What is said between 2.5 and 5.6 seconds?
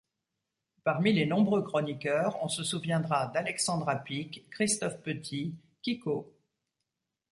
souviendra d'Alexandra Pic, Christophe Petit,